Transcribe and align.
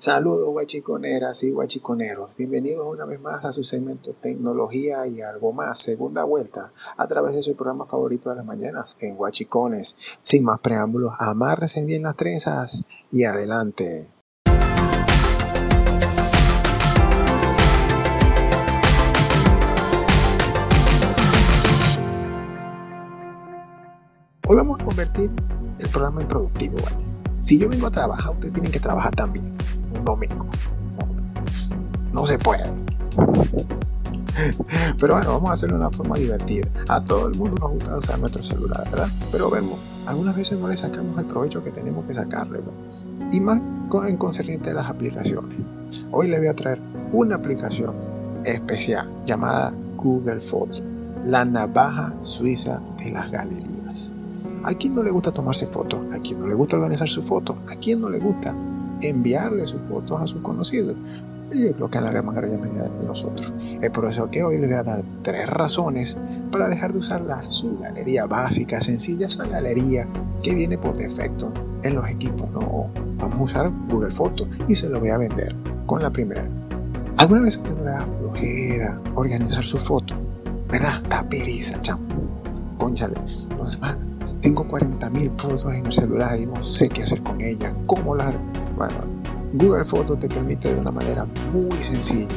Saludos 0.00 0.48
guachiconeras 0.48 1.42
y 1.42 1.50
guachiconeros, 1.50 2.34
bienvenidos 2.34 2.86
una 2.86 3.04
vez 3.04 3.20
más 3.20 3.44
a 3.44 3.52
su 3.52 3.62
segmento 3.62 4.14
Tecnología 4.14 5.06
y 5.06 5.20
algo 5.20 5.52
más, 5.52 5.78
segunda 5.78 6.24
vuelta, 6.24 6.72
a 6.96 7.06
través 7.06 7.34
de 7.34 7.42
su 7.42 7.54
programa 7.54 7.84
favorito 7.84 8.30
de 8.30 8.36
las 8.36 8.46
mañanas 8.46 8.96
en 9.00 9.14
Guachicones. 9.14 9.98
Sin 10.22 10.44
más 10.44 10.58
preámbulos, 10.60 11.12
amárrense 11.18 11.84
bien 11.84 12.04
las 12.04 12.16
trenzas 12.16 12.82
y 13.12 13.24
adelante. 13.24 14.08
Hoy 24.48 24.56
vamos 24.56 24.80
a 24.80 24.84
convertir 24.86 25.30
el 25.78 25.88
programa 25.90 26.22
en 26.22 26.28
productivo. 26.28 26.76
Si 27.40 27.58
yo 27.58 27.68
vengo 27.68 27.86
a 27.86 27.90
trabajar, 27.90 28.30
ustedes 28.30 28.54
tienen 28.54 28.72
que 28.72 28.80
trabajar 28.80 29.14
también 29.14 29.60
domingo. 30.04 30.46
No 32.12 32.26
se 32.26 32.38
puede. 32.38 32.64
Pero 34.98 35.14
bueno, 35.14 35.32
vamos 35.32 35.50
a 35.50 35.52
hacerlo 35.52 35.76
de 35.76 35.80
una 35.82 35.90
forma 35.90 36.16
divertida. 36.16 36.66
A 36.88 37.04
todo 37.04 37.28
el 37.28 37.36
mundo 37.36 37.56
nos 37.60 37.72
gusta 37.72 37.96
usar 37.96 38.18
nuestro 38.18 38.42
celular, 38.42 38.84
¿verdad? 38.90 39.08
Pero 39.32 39.50
vemos, 39.50 39.78
algunas 40.06 40.36
veces 40.36 40.58
no 40.58 40.68
le 40.68 40.76
sacamos 40.76 41.18
el 41.18 41.26
provecho 41.26 41.62
que 41.62 41.70
tenemos 41.70 42.04
que 42.06 42.14
sacarle. 42.14 42.60
Y 43.32 43.40
más 43.40 43.60
en 44.06 44.16
concerniente 44.16 44.68
de 44.68 44.76
las 44.76 44.88
aplicaciones. 44.88 45.58
Hoy 46.12 46.28
les 46.28 46.38
voy 46.38 46.48
a 46.48 46.54
traer 46.54 46.80
una 47.10 47.36
aplicación 47.36 47.94
especial 48.44 49.10
llamada 49.26 49.74
Google 49.96 50.40
Photos, 50.40 50.82
la 51.26 51.44
navaja 51.44 52.14
suiza 52.20 52.80
de 52.98 53.10
las 53.10 53.30
galerías. 53.30 54.12
¿A 54.62 54.74
quién 54.74 54.94
no 54.94 55.02
le 55.02 55.10
gusta 55.10 55.32
tomarse 55.32 55.66
fotos? 55.66 56.00
¿A 56.14 56.18
quién 56.20 56.38
no 56.38 56.46
le 56.46 56.54
gusta 56.54 56.76
organizar 56.76 57.08
su 57.08 57.20
foto? 57.22 57.58
¿A 57.68 57.76
quién 57.76 58.00
no 58.00 58.08
le 58.08 58.20
gusta 58.20 58.54
enviarle 59.02 59.66
sus 59.66 59.80
fotos 59.82 60.20
a 60.20 60.26
sus 60.26 60.40
conocidos. 60.42 60.96
Yo 61.52 61.72
creo 61.72 61.90
que 61.90 61.98
a 61.98 62.00
la 62.00 62.12
gran 62.12 62.26
mayoría 62.26 62.56
de 62.56 63.04
nosotros. 63.04 63.52
Es 63.80 63.90
por 63.90 64.06
eso 64.06 64.30
que 64.30 64.44
hoy 64.44 64.58
les 64.58 64.68
voy 64.68 64.78
a 64.78 64.82
dar 64.84 65.02
tres 65.22 65.50
razones 65.50 66.16
para 66.52 66.68
dejar 66.68 66.92
de 66.92 66.98
usar 67.00 67.22
la, 67.22 67.50
su 67.50 67.78
galería 67.78 68.26
básica, 68.26 68.80
sencilla, 68.80 69.26
esa 69.26 69.46
galería 69.46 70.06
que 70.42 70.54
viene 70.54 70.78
por 70.78 70.96
defecto 70.96 71.52
en 71.82 71.96
los 71.96 72.08
equipos. 72.08 72.48
No, 72.52 72.90
vamos 73.16 73.36
a 73.36 73.42
usar 73.42 73.72
Google 73.88 74.12
Fotos 74.12 74.48
y 74.68 74.76
se 74.76 74.88
lo 74.88 75.00
voy 75.00 75.08
a 75.08 75.18
vender 75.18 75.56
con 75.86 76.02
la 76.02 76.10
primera. 76.10 76.48
¿Alguna 77.18 77.42
vez 77.42 77.60
le 77.68 77.82
da 77.82 78.06
flojera 78.18 79.00
organizar 79.14 79.64
su 79.64 79.78
foto? 79.78 80.14
¿Verdad? 80.70 81.02
Da 81.08 81.28
pereza, 81.28 81.80
chamo. 81.80 82.06
Conchale. 82.78 83.20
Tengo 84.40 84.66
40.000 84.66 85.30
fotos 85.36 85.66
en 85.66 85.84
el 85.84 85.92
celular 85.92 86.38
y 86.38 86.46
no 86.46 86.62
sé 86.62 86.88
qué 86.88 87.02
hacer 87.02 87.22
con 87.22 87.40
ellas. 87.42 87.74
¿Cómo 87.86 88.14
las 88.14 88.34
bueno, 88.80 89.04
Google 89.52 89.84
Fotos 89.84 90.18
te 90.20 90.26
permite 90.26 90.74
de 90.74 90.80
una 90.80 90.90
manera 90.90 91.26
muy 91.52 91.76
sencilla, 91.82 92.28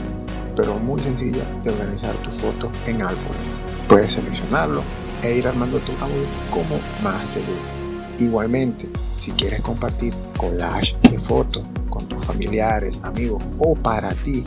pero 0.58 0.78
muy 0.78 1.00
sencilla, 1.02 1.46
de 1.64 1.70
organizar 1.70 2.14
tu 2.16 2.32
foto 2.32 2.70
en 2.86 3.02
álbumes. 3.02 3.48
Puedes 3.88 4.12
seleccionarlo 4.12 4.82
e 5.24 5.38
ir 5.38 5.48
armando 5.48 5.80
tu 5.80 5.94
álbum 6.04 6.26
como 6.52 6.82
más 7.02 7.24
te 7.28 7.40
guste. 7.40 8.26
Igualmente, 8.26 8.90
si 9.16 9.32
quieres 9.32 9.62
compartir 9.62 10.14
collage 10.36 10.98
de 11.10 11.18
fotos 11.18 11.64
con 11.90 12.06
tus 12.10 12.26
familiares, 12.26 13.00
amigos 13.04 13.42
o 13.60 13.74
para 13.74 14.14
ti, 14.14 14.44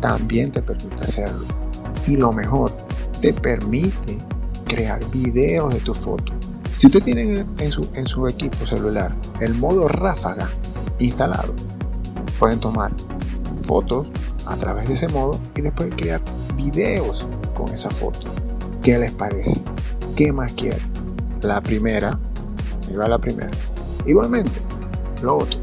también 0.00 0.52
te 0.52 0.60
permite 0.60 1.02
hacerlo. 1.02 1.46
Y 2.06 2.18
lo 2.18 2.30
mejor, 2.30 2.76
te 3.22 3.32
permite 3.32 4.18
crear 4.66 5.00
videos 5.12 5.72
de 5.72 5.80
tu 5.80 5.94
foto. 5.94 6.34
Si 6.70 6.88
usted 6.88 7.02
tiene 7.02 7.46
en 7.58 7.72
su, 7.72 7.88
en 7.94 8.06
su 8.06 8.28
equipo 8.28 8.66
celular 8.66 9.14
el 9.40 9.54
modo 9.54 9.88
ráfaga, 9.88 10.50
instalado. 10.98 11.54
Pueden 12.38 12.60
tomar 12.60 12.92
fotos 13.62 14.10
a 14.46 14.56
través 14.56 14.88
de 14.88 14.94
ese 14.94 15.08
modo 15.08 15.38
y 15.54 15.60
después 15.60 15.92
crear 15.96 16.20
videos 16.56 17.26
con 17.54 17.68
esa 17.72 17.90
foto. 17.90 18.20
¿Qué 18.82 18.98
les 18.98 19.12
parece? 19.12 19.60
¿Qué 20.16 20.32
más 20.32 20.52
quieren? 20.52 20.80
La 21.42 21.60
primera, 21.60 22.18
ahí 22.88 22.94
va 22.94 23.06
la 23.06 23.18
primera. 23.18 23.50
Igualmente, 24.06 24.60
lo 25.22 25.38
otro. 25.38 25.58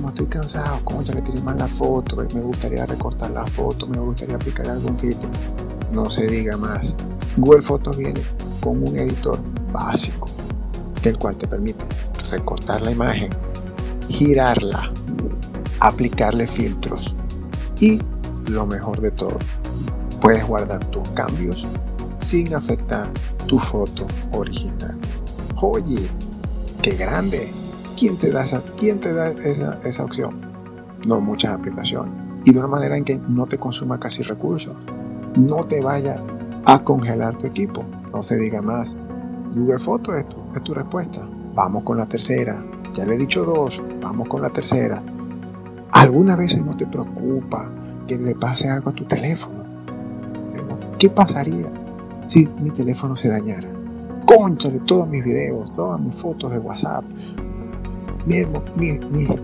no 0.00 0.08
estoy 0.08 0.26
cansado, 0.26 0.80
¿cómo 0.84 1.02
ya 1.02 1.14
le 1.14 1.22
tiré 1.22 1.40
mal 1.40 1.56
la 1.58 1.68
foto? 1.68 2.16
Me 2.16 2.40
gustaría 2.40 2.84
recortar 2.86 3.30
la 3.30 3.46
foto, 3.46 3.86
me 3.86 3.98
gustaría 3.98 4.36
aplicar 4.36 4.68
algún 4.68 4.98
filtro. 4.98 5.30
No 5.92 6.10
se 6.10 6.26
diga 6.26 6.56
más. 6.56 6.94
Google 7.36 7.62
Photos 7.62 7.96
viene 7.96 8.20
con 8.60 8.82
un 8.82 8.96
editor 8.96 9.38
básico, 9.72 10.28
el 11.02 11.18
cual 11.18 11.36
te 11.36 11.46
permite 11.46 11.84
recortar 12.30 12.82
la 12.82 12.90
imagen 12.90 13.30
girarla, 14.08 14.92
aplicarle 15.80 16.46
filtros 16.46 17.14
y 17.80 18.00
lo 18.48 18.66
mejor 18.66 19.00
de 19.00 19.10
todo, 19.10 19.38
puedes 20.20 20.46
guardar 20.46 20.84
tus 20.86 21.08
cambios 21.10 21.66
sin 22.18 22.54
afectar 22.54 23.08
tu 23.46 23.58
foto 23.58 24.06
original. 24.32 24.96
Oye, 25.60 26.08
qué 26.82 26.94
grande. 26.94 27.48
¿Quién 27.98 28.18
te 28.18 28.30
da 28.30 28.44
esa, 28.44 28.62
quién 28.78 29.00
te 29.00 29.12
da 29.14 29.30
esa, 29.30 29.78
esa 29.84 30.04
opción? 30.04 30.40
No 31.06 31.20
muchas 31.20 31.54
aplicaciones. 31.54 32.12
Y 32.44 32.52
de 32.52 32.58
una 32.58 32.68
manera 32.68 32.96
en 32.96 33.04
que 33.04 33.18
no 33.18 33.46
te 33.46 33.58
consuma 33.58 33.98
casi 33.98 34.22
recursos. 34.22 34.74
No 35.36 35.64
te 35.64 35.80
vaya 35.80 36.22
a 36.66 36.84
congelar 36.84 37.36
tu 37.36 37.46
equipo. 37.46 37.84
No 38.12 38.22
se 38.22 38.36
diga 38.36 38.60
más. 38.60 38.98
Google 39.54 39.78
Fotos 39.78 40.16
es 40.16 40.26
es 40.54 40.62
tu 40.62 40.74
respuesta. 40.74 41.26
Vamos 41.54 41.84
con 41.84 41.96
la 41.96 42.06
tercera. 42.06 42.62
Ya 42.96 43.04
le 43.04 43.14
he 43.14 43.18
dicho 43.18 43.44
dos, 43.44 43.82
vamos 44.00 44.26
con 44.26 44.40
la 44.40 44.48
tercera. 44.48 45.02
¿Alguna 45.92 46.34
vez 46.34 46.58
no 46.64 46.74
te 46.74 46.86
preocupa 46.86 47.70
que 48.08 48.16
le 48.16 48.34
pase 48.34 48.70
algo 48.70 48.88
a 48.88 48.94
tu 48.94 49.04
teléfono? 49.04 49.64
¿Qué 50.98 51.10
pasaría 51.10 51.70
si 52.24 52.48
mi 52.58 52.70
teléfono 52.70 53.14
se 53.14 53.28
dañara? 53.28 53.68
Conchale 54.26 54.80
todos 54.80 55.06
mis 55.06 55.22
videos, 55.22 55.74
todas 55.76 56.00
mis 56.00 56.16
fotos 56.16 56.50
de 56.50 56.58
WhatsApp, 56.58 57.04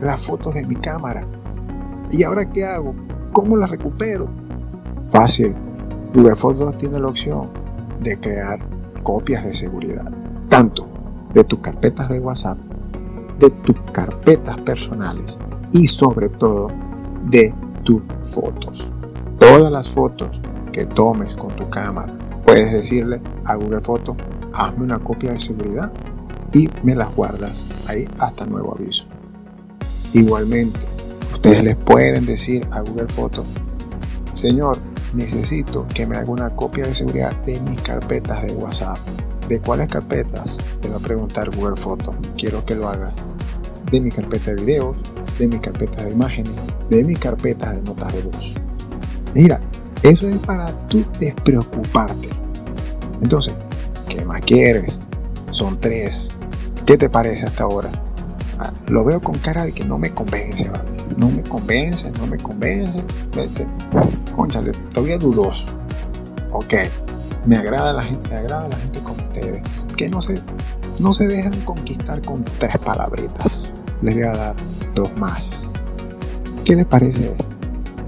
las 0.01 0.23
fotos 0.23 0.55
de 0.55 0.65
mi 0.65 0.77
cámara. 0.77 1.27
¿Y 2.11 2.23
ahora 2.23 2.49
qué 2.49 2.65
hago? 2.65 2.95
¿Cómo 3.33 3.59
las 3.59 3.69
recupero? 3.69 4.31
Fácil. 5.11 5.55
Google 6.15 6.37
Fotos 6.37 6.79
tiene 6.79 6.99
la 6.99 7.09
opción 7.09 7.51
de 8.01 8.19
crear 8.19 8.61
copias 9.03 9.45
de 9.45 9.53
seguridad, 9.53 10.11
tanto 10.49 10.89
de 11.35 11.45
tus 11.45 11.59
carpetas 11.59 12.09
de 12.09 12.19
WhatsApp 12.19 12.72
de 13.43 13.51
tus 13.51 13.77
carpetas 13.93 14.61
personales 14.61 15.37
y 15.73 15.89
sobre 15.89 16.29
todo 16.29 16.69
de 17.29 17.53
tus 17.83 18.01
fotos. 18.21 18.93
Todas 19.41 19.73
las 19.73 19.91
fotos 19.91 20.41
que 20.73 20.87
tomes 20.87 21.35
con 21.35 21.55
tu 21.57 21.69
cámara, 21.69 22.17
puedes 22.47 22.73
decirle 22.73 23.21
a 23.45 23.57
Google 23.57 23.81
Fotos, 23.81 24.17
hazme 24.55 24.85
una 24.85 25.01
copia 25.01 25.33
de 25.33 25.41
seguridad 25.41 25.93
y 26.55 26.69
me 26.85 26.95
las 26.95 27.13
guardas 27.17 27.67
ahí 27.89 28.07
hasta 28.21 28.47
nuevo 28.47 28.77
aviso. 28.79 29.07
Igualmente, 30.13 30.79
ustedes 31.33 31.65
les 31.65 31.77
pueden 31.77 32.27
decir 32.27 32.65
a 32.71 32.83
Google 32.83 33.09
Fotos, 33.09 33.47
Señor, 34.33 34.79
necesito 35.15 35.85
que 35.93 36.07
me 36.07 36.17
haga 36.17 36.31
una 36.31 36.51
copia 36.51 36.87
de 36.87 36.95
seguridad 36.95 37.35
de 37.43 37.59
mis 37.61 37.81
carpetas 37.81 38.43
de 38.43 38.53
WhatsApp. 38.53 38.99
¿De 39.49 39.61
cuáles 39.61 39.89
carpetas? 39.89 40.61
Te 40.81 40.89
va 40.89 40.97
a 40.97 41.01
preguntar 41.01 41.55
Google 41.55 41.77
Fotos. 41.77 42.15
Quiero 42.37 42.65
que 42.65 42.77
lo 42.77 42.89
hagas 42.89 43.17
de 43.93 44.01
mi 44.01 44.11
carpeta 44.11 44.55
de 44.55 44.63
videos, 44.63 44.97
de 45.39 45.47
mi 45.47 45.59
carpeta 45.59 46.03
de 46.03 46.11
imágenes, 46.11 46.53
de 46.89 47.05
mi 47.05 47.15
carpeta 47.15 47.73
de 47.73 47.83
notas 47.83 48.13
de 48.15 48.23
voz. 48.23 48.55
Mira, 49.35 49.61
eso 50.03 50.27
es 50.27 50.39
para 50.39 50.73
tú 50.89 51.05
despreocuparte. 51.21 52.29
Entonces, 53.21 53.53
¿qué 54.09 54.25
más 54.25 54.41
quieres? 54.41 54.99
Son 55.51 55.79
tres. 55.79 56.33
¿Qué 56.87 56.97
te 56.97 57.11
parece 57.11 57.47
hasta 57.47 57.65
ahora? 57.65 57.91
Ah, 58.59 58.73
lo 58.89 59.05
veo 59.05 59.21
con 59.21 59.39
cara 59.39 59.65
de 59.65 59.73
que 59.73 59.85
no 59.85 59.99
me 59.99 60.11
convence. 60.11 60.71
No 61.19 61.29
me 61.29 61.43
convence, 61.43 62.11
no 62.13 62.27
me 62.27 62.39
convence. 62.39 63.03
Vete. 63.37 63.67
Conchale, 64.35 64.73
todavía 64.93 65.19
dudoso. 65.19 65.67
Ok, 66.51 66.75
me 67.47 67.57
agrada 67.57 67.93
la 67.93 68.03
gente, 68.03 68.31
me 68.31 68.37
agrada 68.37 68.69
la 68.69 68.77
gente 68.77 69.01
como 69.01 69.23
ustedes, 69.23 69.63
que 69.97 70.09
no 70.09 70.21
se, 70.21 70.41
no 71.01 71.13
se 71.13 71.29
dejan 71.29 71.61
conquistar 71.61 72.23
con 72.23 72.43
tres 72.59 72.79
palabritas 72.79 73.72
les 74.03 74.15
voy 74.15 74.25
a 74.25 74.33
dar 74.33 74.57
dos 74.95 75.17
más. 75.17 75.73
¿Qué 76.65 76.77
les 76.77 76.87
parece 76.87 77.35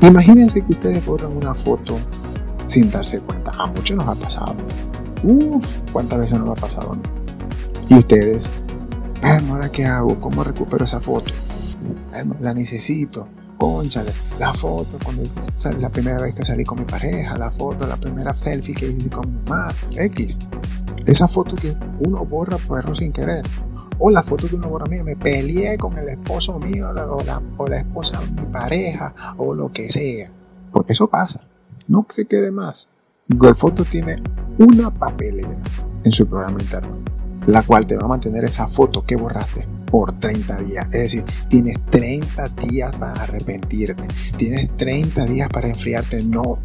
Imagínense 0.00 0.62
que 0.62 0.73
ustedes 0.73 1.05
borran 1.05 1.37
una 1.37 1.55
foto 1.55 1.99
sin 2.67 2.91
darse 2.91 3.20
cuenta. 3.20 3.52
A 3.58 3.67
muchos 3.67 3.96
nos 3.96 4.06
ha 4.08 4.14
pasado. 4.14 4.55
Uf, 5.23 5.64
¿cuántas 5.93 6.19
veces 6.19 6.38
nos 6.38 6.50
ha 6.50 6.61
pasado? 6.61 6.96
Y 7.88 7.94
ustedes, 7.94 8.50
bueno, 9.23 9.55
¿ahora 9.55 9.70
qué 9.70 9.87
hago? 9.87 10.20
¿Cómo 10.20 10.44
recupero 10.44 10.85
esa 10.85 11.00
foto? 11.00 11.32
La 12.41 12.55
necesito. 12.55 13.26
Conchale, 13.56 14.12
la 14.38 14.52
foto 14.52 14.99
cuando 15.02 15.23
la 15.81 15.88
primera 15.88 16.20
vez 16.20 16.35
que 16.35 16.44
salí 16.44 16.64
con 16.64 16.81
mi 16.81 16.85
pareja, 16.85 17.37
la 17.37 17.50
foto, 17.50 17.87
la 17.87 17.96
primera 17.96 18.35
selfie 18.35 18.75
que 18.75 18.87
hice 18.87 19.08
con 19.08 19.32
mi 19.32 19.38
mamá, 19.49 19.73
X. 19.93 20.38
Esa 21.06 21.29
foto 21.29 21.55
que 21.55 21.75
uno 22.00 22.26
borra 22.26 22.58
por 22.58 22.81
error 22.81 22.96
sin 22.96 23.12
querer 23.12 23.46
o 23.99 24.11
la 24.11 24.23
foto 24.23 24.46
de 24.49 24.56
una 24.56 24.67
boda 24.67 24.87
mía, 24.87 25.05
me 25.05 25.17
peleé 25.17 25.79
con 25.79 25.96
el 25.99 26.08
esposo 26.08 26.58
mío 26.58 26.91
o 26.91 26.93
la, 26.93 27.06
o 27.56 27.67
la 27.67 27.79
esposa 27.79 28.20
de 28.20 28.43
mi 28.43 28.46
pareja 28.50 29.35
o 29.37 29.55
lo 29.55 29.73
que 29.73 29.91
sea. 29.91 30.29
Porque 30.73 30.93
eso 30.93 31.08
pasa. 31.08 31.46
No 31.87 32.06
se 32.08 32.26
quede 32.26 32.50
más. 32.50 32.91
Google 33.29 33.55
Fotos 33.55 33.88
tiene 33.88 34.17
una 34.58 34.93
papelera 34.93 35.56
en 36.05 36.12
su 36.12 36.26
programa 36.26 36.61
interno, 36.61 36.99
la 37.46 37.62
cual 37.62 37.87
te 37.87 37.96
va 37.96 38.05
a 38.05 38.08
mantener 38.08 38.44
esa 38.44 38.69
foto 38.69 39.05
que 39.05 39.17
borraste 39.17 39.67
por 39.87 40.12
30 40.12 40.58
días. 40.58 40.87
Es 40.87 41.02
decir, 41.02 41.25
tienes 41.49 41.79
30 41.87 42.49
días 42.49 42.94
para 42.96 43.23
arrepentirte. 43.23 44.08
Tienes 44.37 44.76
30 44.76 45.25
días 45.25 45.49
para 45.49 45.69
enfriarte. 45.69 46.23
No, 46.23 46.58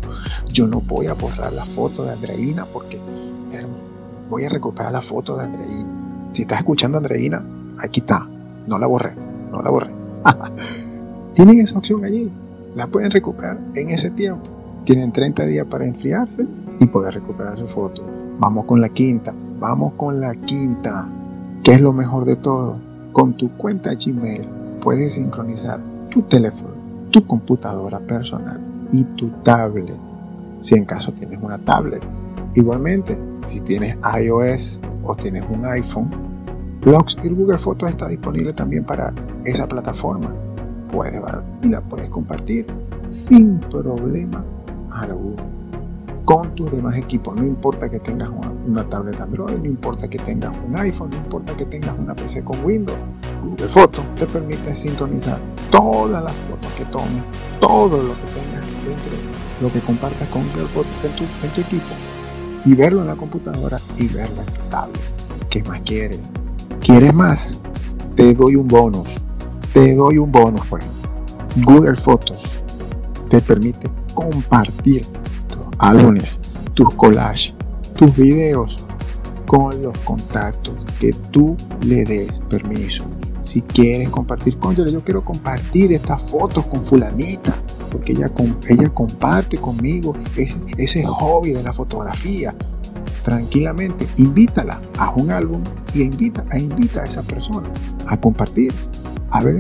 yo 0.52 0.68
no 0.68 0.82
voy 0.82 1.08
a 1.08 1.14
borrar 1.14 1.54
la 1.54 1.64
foto 1.64 2.04
de 2.04 2.14
Andreina 2.14 2.66
porque 2.66 3.00
voy 4.30 4.44
a 4.44 4.50
recuperar 4.50 4.92
la 4.92 5.02
foto 5.02 5.38
de 5.38 5.44
Andreina. 5.46 5.99
Si 6.32 6.44
estás 6.44 6.60
escuchando 6.60 6.98
a 6.98 7.00
Andreina, 7.00 7.44
aquí 7.84 8.02
está. 8.02 8.28
No 8.68 8.78
la 8.78 8.88
borré, 8.88 9.16
no 9.52 9.62
la 9.62 9.70
borré. 9.70 9.92
Tienen 11.34 11.60
esa 11.60 11.78
opción 11.78 12.04
allí. 12.06 12.32
La 12.76 12.88
pueden 12.88 13.12
recuperar 13.12 13.60
en 13.76 13.90
ese 13.90 14.12
tiempo. 14.12 14.50
Tienen 14.84 15.12
30 15.12 15.46
días 15.46 15.66
para 15.66 15.86
enfriarse 15.86 16.46
y 16.80 16.86
poder 16.86 17.16
recuperar 17.16 17.58
su 17.58 17.68
foto. 17.68 18.06
Vamos 18.40 18.66
con 18.66 18.80
la 18.80 18.90
quinta. 18.90 19.34
Vamos 19.60 19.94
con 19.98 20.22
la 20.22 20.36
quinta. 20.36 21.10
¿Qué 21.64 21.74
es 21.74 21.82
lo 21.82 21.94
mejor 21.94 22.26
de 22.26 22.36
todo? 22.36 22.78
Con 23.12 23.34
tu 23.34 23.52
cuenta 23.58 23.92
Gmail 23.94 24.48
puedes 24.80 25.14
sincronizar 25.14 25.80
tu 26.10 26.22
teléfono, 26.22 26.74
tu 27.12 27.26
computadora 27.26 28.00
personal 28.00 28.60
y 28.92 29.04
tu 29.04 29.30
tablet. 29.44 30.00
Si 30.60 30.76
en 30.76 30.86
caso 30.86 31.12
tienes 31.12 31.40
una 31.42 31.58
tablet. 31.58 32.04
Igualmente, 32.56 33.20
si 33.36 33.62
tienes 33.62 33.98
iOS 34.20 34.82
o 35.04 35.16
tienes 35.16 35.44
un 35.50 35.66
iPhone, 35.66 36.10
Logs 36.82 37.18
y 37.24 37.30
Google 37.30 37.58
Fotos 37.58 37.90
está 37.90 38.08
disponible 38.08 38.54
también 38.54 38.84
para 38.84 39.14
esa 39.46 39.68
plataforma. 39.68 40.34
Puedes 40.92 41.22
ver 41.22 41.42
y 41.62 41.70
la 41.70 41.82
puedes 41.82 42.10
compartir 42.10 42.66
sin 43.08 43.60
problema 43.60 44.44
alguno 44.92 45.44
con 46.26 46.56
tus 46.56 46.72
demás 46.72 46.96
equipos. 46.98 47.36
No 47.36 47.44
importa 47.44 47.88
que 47.88 48.00
tengas 48.00 48.30
una, 48.30 48.88
tablet 48.90 49.20
Android, 49.20 49.58
no 49.58 49.66
importa 49.66 50.08
que 50.08 50.18
tengas 50.18 50.56
un 50.68 50.76
iPhone, 50.76 51.12
no 51.12 51.18
importa 51.18 51.56
que 51.56 51.66
tengas 51.66 51.98
una 52.00 52.16
PC 52.16 52.44
con 52.44 52.64
Windows. 52.66 52.98
Google 53.44 53.70
Fotos 53.70 54.04
te 54.16 54.26
permite 54.26 54.76
sincronizar 54.76 55.40
todas 55.70 56.24
las 56.24 56.34
fotos 56.34 56.72
que 56.76 56.86
tomes, 56.86 57.24
todo 57.60 57.98
lo 57.98 58.14
que 58.14 58.28
tengas 58.34 58.66
dentro, 58.86 59.12
lo 59.62 59.72
que 59.72 59.80
compartas 59.82 60.28
con 60.30 60.42
Google 60.50 60.68
Fotos 60.68 60.92
en 61.04 61.12
tu, 61.12 61.24
en 61.24 61.52
tu 61.54 61.62
equipo 61.62 62.09
y 62.66 62.74
verlo 62.74 63.02
en 63.02 63.08
la 63.08 63.16
computadora 63.16 63.80
y 63.98 64.08
verlo 64.08 64.42
en 64.42 64.48
tu 64.48 64.62
tablet. 64.70 65.02
¿Qué 65.50 65.64
más 65.64 65.82
quieres? 65.82 66.30
¿Quieres 66.80 67.14
más? 67.14 67.50
Te 68.16 68.34
doy 68.34 68.56
un 68.56 68.68
bonus. 68.68 69.22
Te 69.74 69.96
doy 69.96 70.18
un 70.18 70.32
bonus, 70.32 70.62
pues. 70.70 70.84
Google 71.58 71.96
Fotos 71.96 72.60
te 73.30 73.42
permite 73.42 73.90
compartir 74.14 75.06
álbumes, 75.78 76.40
tus 76.74 76.94
collages, 76.96 77.54
tus 77.96 78.16
videos 78.16 78.80
con 79.46 79.82
los 79.82 79.98
contactos 80.00 80.86
que 81.00 81.14
tú 81.32 81.56
le 81.82 82.04
des 82.06 82.40
permiso. 82.50 83.06
Si 83.40 83.62
quieres 83.62 84.10
compartir, 84.10 84.58
cónchale, 84.60 84.92
yo 84.92 85.02
quiero 85.04 85.24
compartir 85.24 85.94
estas 85.94 86.22
fotos 86.30 86.66
con 86.68 86.84
fulanita, 86.84 87.56
porque 87.90 88.14
ella, 88.14 88.32
ella 88.68 88.90
comparte 88.90 89.58
conmigo 89.58 90.14
ese, 90.36 90.60
ese 90.78 91.06
hobby 91.06 91.52
de 91.52 91.64
la 91.64 91.74
fotografía. 91.74 92.54
Tranquilamente, 93.24 94.08
invítala 94.18 94.82
a 94.98 95.12
un 95.12 95.32
álbum 95.32 95.62
y 95.94 96.04
invita, 96.04 96.46
a 96.52 96.58
invita 96.58 97.02
a 97.02 97.06
esa 97.06 97.24
persona 97.24 97.70
a 98.08 98.20
compartir. 98.20 98.74
A 99.32 99.44
ver, 99.44 99.60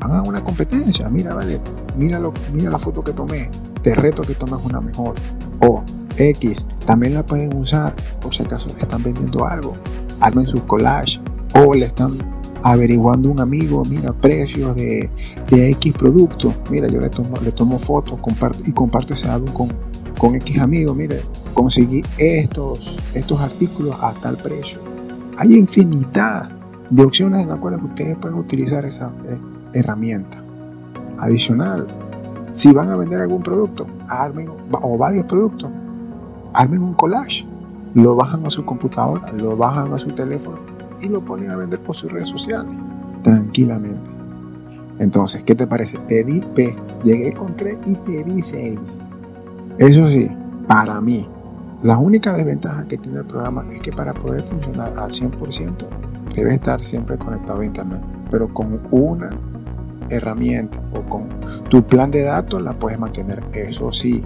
hagan 0.00 0.26
una 0.26 0.42
competencia. 0.42 1.08
Mira, 1.08 1.34
vale, 1.34 1.60
mira, 1.96 2.20
mira 2.52 2.70
la 2.70 2.78
foto 2.78 3.02
que 3.02 3.12
tomé. 3.12 3.50
Te 3.82 3.94
reto 3.94 4.22
que 4.22 4.34
tomes 4.34 4.64
una 4.64 4.80
mejor 4.80 5.14
o 5.60 5.82
X. 6.16 6.66
También 6.86 7.14
la 7.14 7.24
pueden 7.24 7.56
usar 7.56 7.94
por 8.20 8.34
si 8.34 8.42
acaso 8.42 8.70
están 8.80 9.02
vendiendo 9.02 9.46
algo. 9.46 9.74
Armen 10.20 10.46
su 10.46 10.66
collage 10.66 11.20
o 11.54 11.74
le 11.74 11.86
están 11.86 12.18
averiguando 12.62 13.30
un 13.30 13.40
amigo, 13.40 13.82
mira, 13.88 14.12
precios 14.12 14.74
de, 14.76 15.10
de 15.50 15.70
X 15.70 15.92
producto. 15.94 16.52
Mira, 16.70 16.88
yo 16.88 17.00
le 17.00 17.10
tomo, 17.10 17.36
le 17.42 17.52
tomo 17.52 17.78
fotos 17.78 18.18
comparto, 18.20 18.62
y 18.66 18.72
comparto 18.72 19.14
ese 19.14 19.28
álbum 19.28 19.52
con, 19.52 19.68
con 20.18 20.34
X 20.36 20.58
amigos. 20.58 20.96
Mire, 20.96 21.22
conseguí 21.54 22.02
estos, 22.18 22.98
estos 23.14 23.40
artículos 23.40 23.96
a 24.00 24.12
tal 24.14 24.36
precio. 24.36 24.80
Hay 25.36 25.54
infinidad 25.54 26.50
de 26.90 27.04
opciones 27.04 27.42
en 27.42 27.48
las 27.48 27.58
cuales 27.58 27.80
ustedes 27.82 28.16
pueden 28.16 28.38
utilizar 28.38 28.84
esa 28.84 29.12
eh, 29.28 29.38
herramienta. 29.72 30.42
Adicional, 31.18 31.86
si 32.52 32.72
van 32.72 32.90
a 32.90 32.96
vender 32.96 33.20
algún 33.20 33.42
producto, 33.42 33.86
armen, 34.08 34.48
o 34.72 34.98
varios 34.98 35.26
productos, 35.26 35.70
armen 36.52 36.82
un 36.82 36.94
collage, 36.94 37.46
lo 37.94 38.16
bajan 38.16 38.44
a 38.46 38.50
su 38.50 38.64
computadora, 38.64 39.32
lo 39.32 39.56
bajan 39.56 39.92
a 39.92 39.98
su 39.98 40.10
teléfono 40.12 40.69
y 41.02 41.08
lo 41.08 41.24
ponen 41.24 41.50
a 41.50 41.56
vender 41.56 41.80
por 41.80 41.94
sus 41.94 42.12
redes 42.12 42.28
sociales, 42.28 42.72
tranquilamente. 43.22 44.10
Entonces, 44.98 45.42
¿qué 45.44 45.54
te 45.54 45.66
parece? 45.66 45.98
Te 45.98 46.24
di 46.24 46.40
P, 46.54 46.76
llegué 47.02 47.32
con 47.32 47.56
3 47.56 47.78
y 47.86 47.94
te 47.94 48.24
di 48.24 48.42
6. 48.42 49.06
Eso 49.78 50.08
sí, 50.08 50.30
para 50.68 51.00
mí, 51.00 51.26
la 51.82 51.96
única 51.96 52.34
desventaja 52.34 52.86
que 52.86 52.98
tiene 52.98 53.20
el 53.20 53.24
programa 53.24 53.64
es 53.70 53.80
que 53.80 53.92
para 53.92 54.12
poder 54.12 54.42
funcionar 54.42 54.92
al 54.98 55.10
100% 55.10 55.86
debe 56.34 56.54
estar 56.54 56.84
siempre 56.84 57.16
conectado 57.16 57.60
a 57.60 57.64
Internet, 57.64 58.02
pero 58.30 58.52
con 58.52 58.80
una 58.90 59.30
herramienta 60.10 60.82
o 60.94 61.08
con 61.08 61.28
tu 61.68 61.82
plan 61.82 62.10
de 62.10 62.22
datos 62.22 62.60
la 62.60 62.78
puedes 62.78 62.98
mantener. 62.98 63.42
Eso 63.54 63.90
sí, 63.92 64.22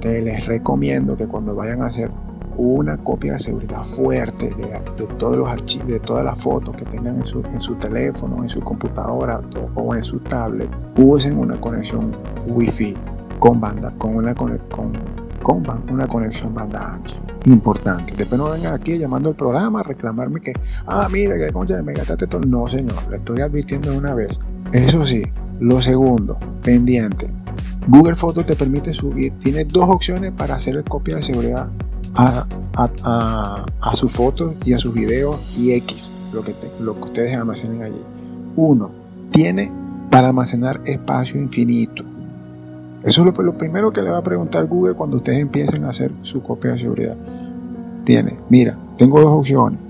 te 0.00 0.22
les 0.22 0.46
recomiendo 0.46 1.16
que 1.16 1.26
cuando 1.26 1.54
vayan 1.54 1.82
a 1.82 1.86
hacer 1.86 2.10
una 2.56 2.96
copia 2.98 3.34
de 3.34 3.38
seguridad 3.38 3.84
fuerte 3.84 4.54
de, 4.54 5.06
todos 5.18 5.36
los 5.36 5.48
archivos, 5.48 5.88
de 5.88 6.00
todas 6.00 6.24
las 6.24 6.38
fotos 6.38 6.76
que 6.76 6.84
tengan 6.84 7.16
en 7.16 7.26
su, 7.26 7.74
teléfono, 7.74 8.42
en 8.42 8.48
su 8.48 8.60
computadora 8.60 9.40
o 9.74 9.94
en 9.94 10.04
su 10.04 10.20
tablet, 10.20 10.70
usen 10.96 11.38
una 11.38 11.60
conexión 11.60 12.12
Wi-Fi 12.46 12.94
con 13.38 13.60
banda, 13.60 13.92
con 13.98 14.16
una, 14.16 14.34
con, 14.34 14.58
con 15.42 15.64
una 15.90 16.08
conexión 16.08 16.54
banda 16.54 16.94
ancha. 16.94 17.16
Importante. 17.46 18.14
Después 18.16 18.40
no 18.40 18.50
vengan 18.50 18.72
aquí 18.72 18.96
llamando 18.96 19.28
al 19.28 19.34
programa 19.34 19.80
a 19.80 19.82
reclamarme 19.82 20.40
que, 20.40 20.54
ah, 20.86 21.08
mira, 21.10 21.36
que 21.36 21.52
concha, 21.52 21.82
me 21.82 21.92
gastaste 21.92 22.26
todo. 22.26 22.40
No, 22.46 22.66
señor, 22.68 22.96
le 23.10 23.18
estoy 23.18 23.40
advirtiendo 23.40 23.90
de 23.90 23.98
una 23.98 24.14
vez. 24.14 24.38
Eso 24.72 25.04
sí, 25.04 25.22
lo 25.60 25.82
segundo, 25.82 26.38
pendiente. 26.62 27.30
Google 27.86 28.14
Fotos 28.14 28.46
te 28.46 28.56
permite 28.56 28.94
subir, 28.94 29.32
tiene 29.34 29.64
dos 29.64 29.90
opciones 29.90 30.32
para 30.32 30.54
hacer 30.54 30.82
copia 30.84 31.16
de 31.16 31.22
seguridad 31.22 31.68
a, 32.16 32.46
a, 32.76 33.94
sus 33.94 34.10
fotos 34.12 34.54
y 34.64 34.72
a 34.72 34.78
sus 34.78 34.94
videos 34.94 35.56
y 35.58 35.72
X, 35.72 36.10
lo 36.32 36.42
que, 36.42 36.54
lo 36.80 36.94
que 36.94 37.02
ustedes 37.02 37.36
almacenen 37.36 37.82
allí. 37.82 38.00
Uno, 38.56 38.90
tiene 39.30 39.72
para 40.10 40.28
almacenar 40.28 40.80
espacio 40.84 41.40
infinito. 41.40 42.04
Eso 43.02 43.20
es 43.20 43.36
lo, 43.36 43.42
lo, 43.42 43.58
primero 43.58 43.92
que 43.92 44.02
le 44.02 44.10
va 44.10 44.18
a 44.18 44.22
preguntar 44.22 44.66
Google 44.66 44.94
cuando 44.94 45.18
ustedes 45.18 45.40
empiecen 45.40 45.84
a 45.84 45.90
hacer 45.90 46.12
su 46.22 46.42
copia 46.42 46.72
de 46.72 46.78
seguridad. 46.78 47.16
Tiene, 48.04 48.38
mira, 48.48 48.78
tengo 48.96 49.20
dos 49.20 49.30
opciones 49.30 49.80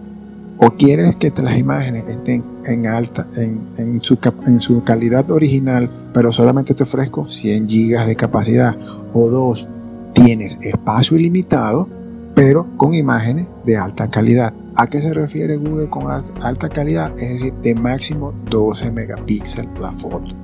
o 0.59 0.71
quieres 0.71 1.17
que 1.17 1.33
las 1.43 1.59
imágenes 1.59 2.09
estén 2.09 2.45
en 2.65 2.87
alta, 2.87 3.27
en, 3.37 4.01
su, 4.03 4.19
en 4.47 4.61
su 4.61 4.83
calidad 4.85 5.31
original, 5.31 5.91
pero 6.13 6.33
solamente 6.33 6.75
te 6.75 6.85
ofrezco 6.85 7.27
100 7.27 7.67
GB 7.67 8.07
de 8.07 8.17
capacidad, 8.17 8.77
o 9.13 9.29
dos, 9.29 9.69
tienes 10.13 10.59
espacio 10.63 11.17
ilimitado, 11.17 11.89
pero 12.35 12.67
con 12.77 12.95
imágenes 12.95 13.49
de 13.65 13.77
alta 13.77 14.11
calidad. 14.11 14.53
¿A 14.77 14.89
qué 14.89 15.01
se 15.01 15.13
refiere 15.13 15.57
Google 15.57 15.89
con 15.89 16.11
alta 16.11 16.69
calidad? 16.69 17.13
Es 17.19 17.35
decir, 17.35 17.55
de 17.55 17.75
máximo 17.75 18.33
12 18.51 18.91
megapíxeles 18.91 19.79
la 19.81 19.93
foto. 19.93 20.35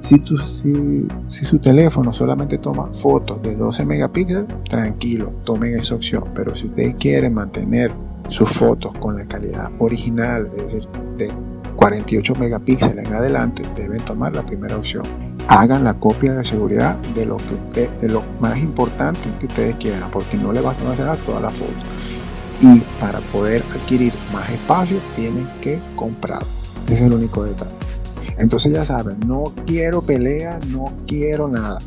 Si, 0.00 0.18
tu, 0.24 0.36
si, 0.38 1.06
si, 1.28 1.44
su 1.44 1.58
teléfono 1.60 2.12
solamente 2.12 2.58
toma 2.58 2.92
fotos 2.92 3.40
de 3.40 3.54
12 3.54 3.86
megapíxeles, 3.86 4.46
tranquilo, 4.68 5.32
tomen 5.44 5.78
esa 5.78 5.94
opción. 5.94 6.24
Pero 6.34 6.54
si 6.56 6.66
ustedes 6.66 6.96
quieren 6.96 7.34
mantener 7.34 7.92
sus 8.28 8.50
fotos 8.50 8.92
con 8.98 9.16
la 9.16 9.24
calidad 9.26 9.70
original, 9.78 10.48
es 10.56 10.62
decir, 10.62 10.88
de 11.16 11.30
48 11.76 12.34
megapíxeles 12.34 13.06
en 13.06 13.12
adelante, 13.14 13.62
deben 13.76 14.04
tomar 14.04 14.34
la 14.34 14.44
primera 14.44 14.76
opción. 14.76 15.04
Hagan 15.52 15.84
la 15.84 15.94
copia 15.94 16.32
de 16.32 16.44
seguridad 16.44 16.98
de 17.14 17.26
lo 17.26 17.36
que 17.36 17.54
usted, 17.54 17.90
de 18.00 18.08
lo 18.08 18.22
más 18.40 18.58
importante 18.58 19.28
que 19.38 19.46
ustedes 19.46 19.76
quieran, 19.76 20.10
porque 20.10 20.36
no 20.36 20.52
le 20.52 20.60
van 20.60 20.74
a 20.86 20.92
hacer 20.92 21.08
a 21.08 21.16
toda 21.16 21.40
la 21.40 21.50
foto. 21.50 21.72
Y 22.60 22.80
para 23.00 23.20
poder 23.20 23.62
adquirir 23.74 24.12
más 24.32 24.48
espacio, 24.50 24.98
tienen 25.14 25.46
que 25.60 25.78
comprar. 25.94 26.42
Ese 26.86 26.94
es 26.94 27.00
el 27.02 27.12
único 27.12 27.44
detalle. 27.44 27.72
Entonces 28.38 28.72
ya 28.72 28.84
saben, 28.84 29.20
no 29.26 29.44
quiero 29.66 30.02
pelea, 30.02 30.58
no 30.68 30.84
quiero 31.06 31.48
nada. 31.48 31.78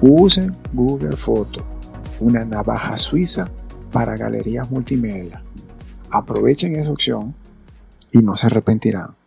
Usen 0.00 0.56
Google 0.72 1.16
Foto, 1.16 1.62
una 2.20 2.44
navaja 2.44 2.96
suiza 2.96 3.48
para 3.92 4.16
galerías 4.16 4.70
multimedia 4.70 5.42
aprovechen 6.10 6.76
esa 6.76 6.90
opción 6.90 7.34
y 8.10 8.18
no 8.18 8.36
se 8.36 8.46
arrepentirán. 8.46 9.14